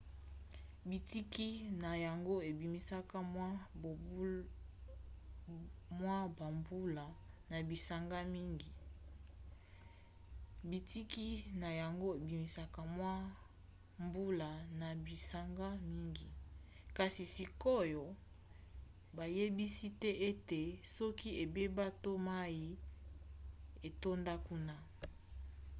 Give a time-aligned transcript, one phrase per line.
[0.89, 1.49] bitiki
[1.83, 3.17] na yango ebimisaka
[5.99, 7.05] mwa bambula
[14.79, 16.29] na bisanga mingi
[16.97, 18.03] kasi sikoyo
[19.17, 20.61] bayebisi te ete
[20.95, 22.61] soki ebeba to mai
[23.87, 24.75] etonda kuna